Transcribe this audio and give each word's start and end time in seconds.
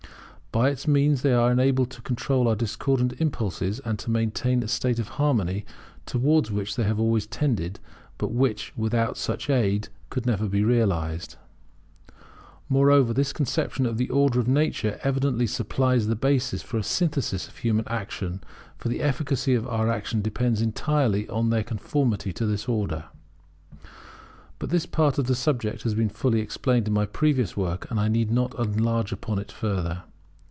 By 0.53 0.69
its 0.69 0.85
means 0.85 1.21
they 1.21 1.31
are 1.33 1.49
enabled 1.49 1.91
to 1.91 2.01
control 2.01 2.45
our 2.45 2.57
discordant 2.57 3.13
impulses, 3.21 3.79
and 3.85 3.97
to 3.99 4.11
maintain 4.11 4.61
a 4.63 4.67
state 4.67 4.99
of 4.99 5.07
harmony 5.15 5.63
towards 6.05 6.51
which 6.51 6.75
they 6.75 6.83
have 6.83 6.99
always 6.99 7.25
tended, 7.25 7.79
but 8.17 8.33
which, 8.33 8.73
without 8.75 9.15
such 9.15 9.49
aid, 9.49 9.87
could 10.09 10.25
never 10.25 10.49
be 10.49 10.61
realized. 10.61 11.37
Moreover, 12.67 13.13
this 13.13 13.31
conception 13.31 13.85
of 13.85 13.95
the 13.95 14.09
order 14.09 14.41
of 14.41 14.47
nature 14.49 14.99
evidently 15.03 15.47
supplies 15.47 16.07
the 16.07 16.17
basis 16.17 16.61
for 16.61 16.77
a 16.77 16.83
synthesis 16.83 17.47
of 17.47 17.55
human 17.59 17.85
action; 17.87 18.43
for 18.77 18.89
the 18.89 18.99
efficacy 19.01 19.55
of 19.55 19.65
our 19.69 19.89
action 19.89 20.21
depends 20.21 20.61
entirely 20.61 21.27
upon 21.27 21.49
their 21.49 21.63
conformity 21.63 22.33
to 22.33 22.45
this 22.45 22.67
order. 22.67 23.05
But 24.59 24.69
this 24.69 24.85
part 24.85 25.17
of 25.17 25.27
the 25.27 25.35
subject 25.35 25.83
has 25.83 25.95
been 25.95 26.09
fully 26.09 26.41
explained 26.41 26.89
in 26.89 26.93
my 26.93 27.05
previous 27.05 27.55
work, 27.55 27.89
and 27.89 27.97
I 27.97 28.09
need 28.09 28.31
not 28.31 28.53
enlarge 28.59 29.13
upon 29.13 29.39
it 29.39 29.49
further. 29.53 30.03